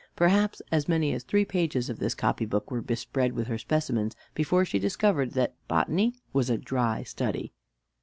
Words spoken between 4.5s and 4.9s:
she